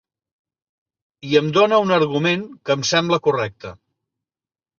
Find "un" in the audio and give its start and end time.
1.83-1.93